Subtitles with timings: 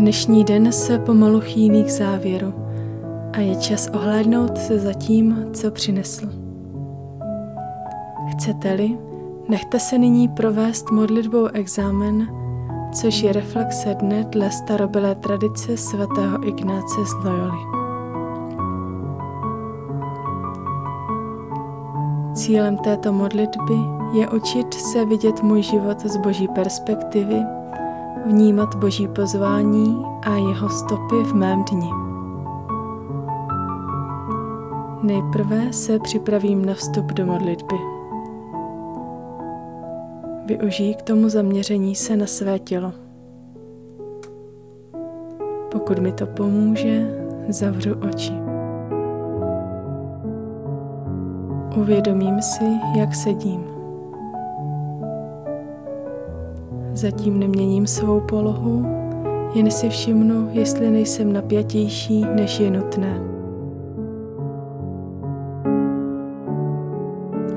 [0.00, 2.54] Dnešní den se pomalu chýlí k závěru
[3.32, 6.28] a je čas ohlédnout se za tím, co přinesl.
[8.32, 8.98] Chcete-li,
[9.48, 12.28] nechte se nyní provést modlitbou exámen,
[12.92, 17.58] což je reflexe dne dle starobylé tradice svatého Ignáce z Loyoli.
[22.34, 23.76] Cílem této modlitby
[24.12, 27.59] je učit se vidět můj život z boží perspektivy
[28.26, 31.90] vnímat Boží pozvání a jeho stopy v mém dni.
[35.02, 37.76] Nejprve se připravím na vstup do modlitby.
[40.46, 42.92] Využij k tomu zaměření se na své tělo.
[45.72, 47.16] Pokud mi to pomůže,
[47.48, 48.32] zavřu oči.
[51.76, 52.64] Uvědomím si,
[52.96, 53.79] jak sedím.
[57.00, 58.86] Zatím neměním svou polohu,
[59.54, 63.20] jen si všimnu, jestli nejsem napjatější, než je nutné.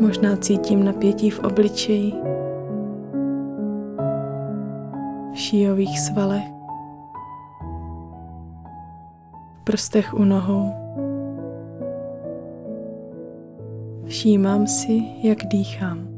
[0.00, 2.12] Možná cítím napětí v obličeji,
[5.32, 6.48] v šíjových svalech,
[9.60, 10.70] v prstech u nohou.
[14.04, 16.15] Všímám si, jak dýchám.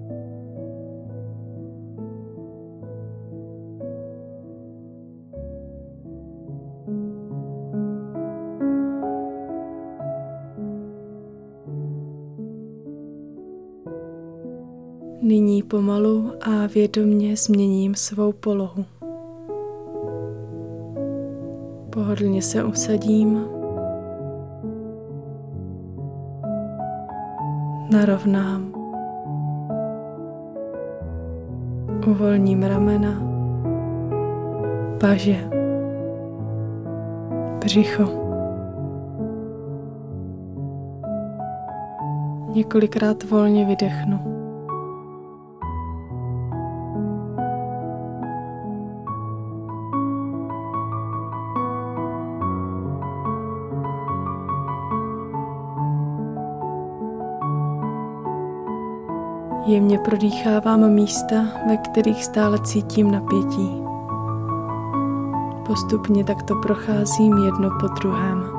[15.69, 18.85] Pomalu a vědomně změním svou polohu.
[21.91, 23.45] Pohodlně se usadím,
[27.91, 28.73] narovnám,
[32.07, 33.23] uvolním ramena,
[35.01, 35.51] paže,
[37.59, 38.09] břicho.
[42.55, 44.38] Několikrát volně vydechnu.
[59.89, 61.35] Jemně prodýchávám místa,
[61.69, 63.83] ve kterých stále cítím napětí.
[65.67, 68.58] Postupně takto procházím jedno po druhém.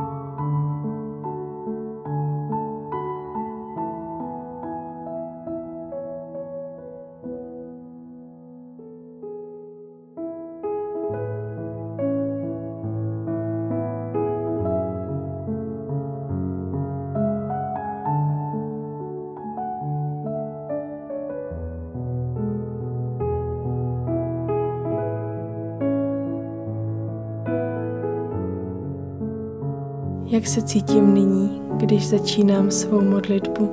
[30.32, 33.66] Jak se cítím nyní, když začínám svou modlitbu?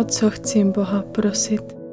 [0.00, 1.85] O co chci Boha prosit?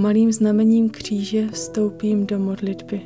[0.00, 3.00] Pomalým znamením kříže vstoupím do modlitby.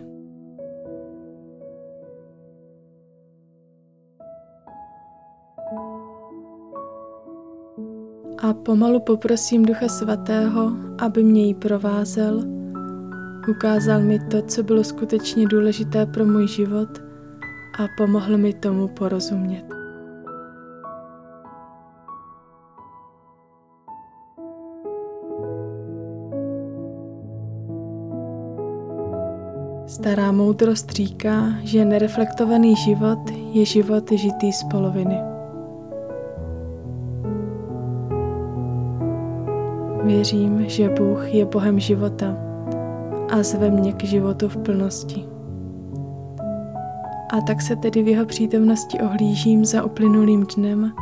[8.39, 12.43] A pomalu poprosím Ducha Svatého, aby mě ji provázel,
[13.51, 16.99] ukázal mi to, co bylo skutečně důležité pro můj život
[17.79, 19.74] a pomohl mi tomu porozumět.
[29.95, 33.19] Stará moudrost říká, že nereflektovaný život
[33.53, 35.19] je život žitý z poloviny.
[40.05, 42.37] Věřím, že Bůh je Bohem života
[43.31, 45.25] a zve mě k životu v plnosti.
[47.33, 50.93] A tak se tedy v jeho přítomnosti ohlížím za uplynulým dnem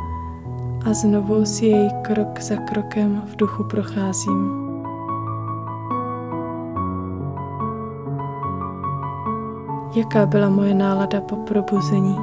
[0.85, 4.62] a znovu si jej krok za krokem v duchu procházím.
[9.95, 12.15] Jaká byla moje nálada po probuzení?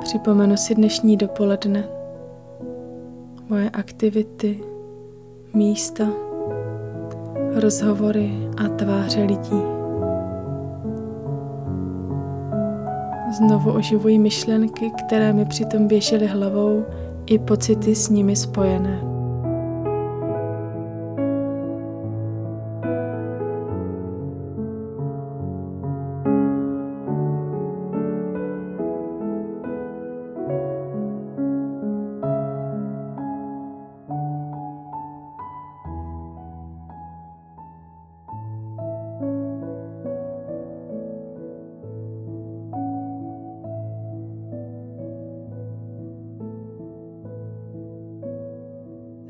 [0.00, 1.84] Připomenu si dnešní dopoledne.
[3.48, 4.60] moje aktivity,
[5.54, 6.04] místa,
[7.54, 8.30] rozhovory
[8.64, 9.75] a tváře lidí.
[13.32, 16.84] Znovu oživuji myšlenky, které mi přitom běžely hlavou,
[17.26, 19.15] i pocity s nimi spojené.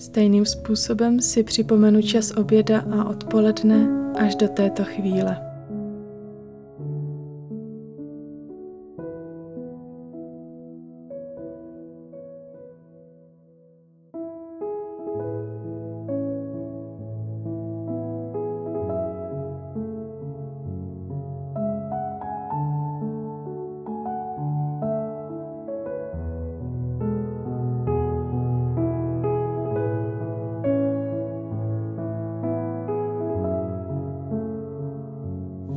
[0.07, 3.89] Stejným způsobem si připomenu čas oběda a odpoledne
[4.19, 5.46] až do této chvíle.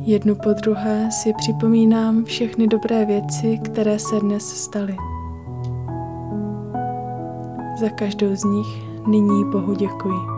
[0.02, 4.96] Jednu po druhé si připomínám všechny dobré věci, které se dnes staly.
[7.80, 8.66] Za každou z nich
[9.06, 10.29] nyní Bohu děkuji.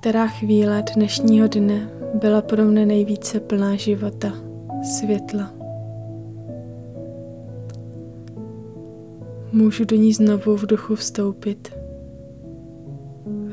[0.00, 4.32] Která chvíle dnešního dne byla pro mne nejvíce plná života,
[4.98, 5.50] světla.
[9.52, 11.72] Můžu do ní znovu v duchu vstoupit.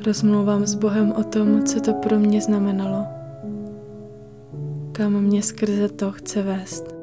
[0.05, 3.05] Rozmlouvám s Bohem o tom, co to pro mě znamenalo,
[4.91, 6.94] kam mě skrze to chce vést.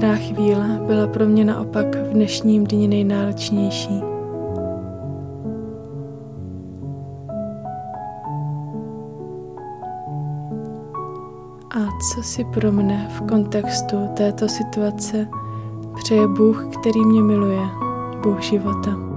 [0.00, 4.00] Která chvíle byla pro mě naopak v dnešním dni nejnáročnější.
[11.70, 15.28] A co si pro mne v kontextu této situace
[15.94, 17.62] přeje Bůh, který mě miluje,
[18.22, 19.09] Bůh života?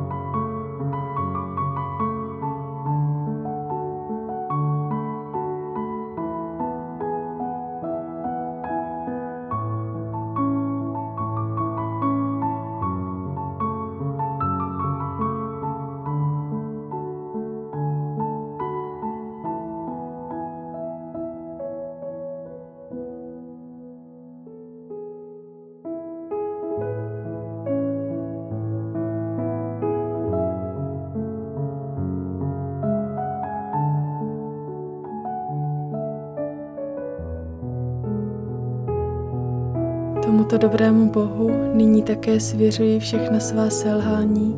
[40.33, 44.55] Tomuto dobrému Bohu nyní také svěřuji všechna svá selhání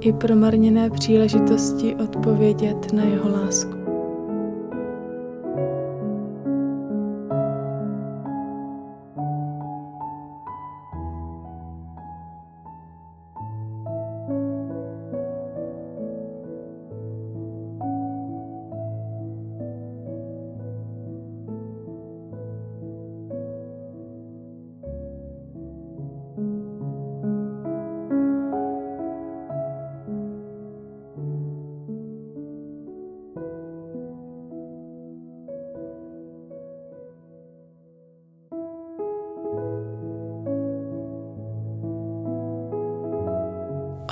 [0.00, 3.79] i promarněné příležitosti odpovědět na jeho lásku.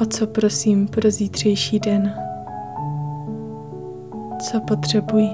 [0.02, 2.14] O co prosím pro zítřejší den?
[4.40, 5.28] Co potřebuji?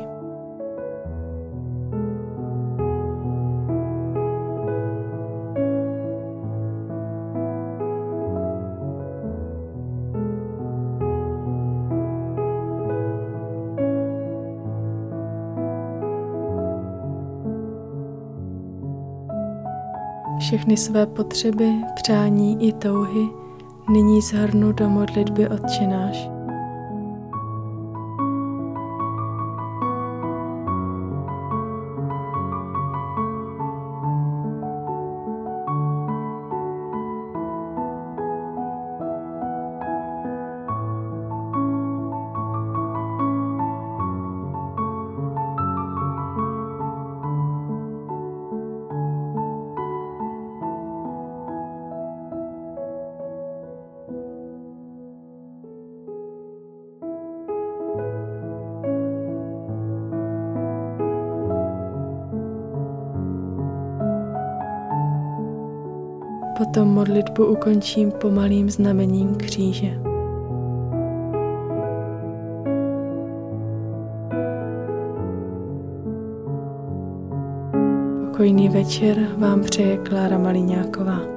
[20.38, 23.44] Všechny své potřeby, přání i touhy
[23.88, 26.34] nyní zhrnu do modlitby odčenáš.
[66.75, 69.90] Potom modlitbu ukončím pomalým znamením kříže.
[78.26, 81.34] Pokojný večer vám přeje Klára Maliňáková.